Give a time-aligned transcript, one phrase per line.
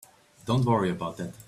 [0.47, 1.33] Don't worry about that.